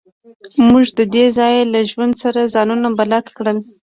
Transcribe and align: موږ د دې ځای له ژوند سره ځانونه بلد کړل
موږ 0.67 0.85
د 0.97 0.99
دې 1.13 1.25
ځای 1.37 1.55
له 1.73 1.79
ژوند 1.89 2.13
سره 2.23 2.51
ځانونه 2.55 2.87
بلد 2.99 3.25
کړل 3.37 3.57